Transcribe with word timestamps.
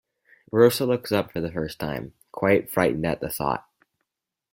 Rosa 0.51 0.87
looks 0.87 1.11
up 1.11 1.31
for 1.31 1.41
the 1.41 1.51
first 1.51 1.77
time, 1.77 2.15
quite 2.31 2.71
frightened 2.71 3.05
at 3.05 3.21
the 3.21 3.29
thought. 3.29 3.67